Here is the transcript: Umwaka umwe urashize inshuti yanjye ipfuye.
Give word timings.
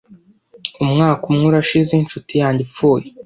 Umwaka 0.83 1.23
umwe 1.29 1.45
urashize 1.51 1.91
inshuti 1.95 2.33
yanjye 2.41 2.61
ipfuye. 2.65 3.05